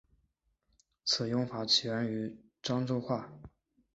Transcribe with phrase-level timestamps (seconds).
[1.05, 3.31] 此用法起源于漳州话。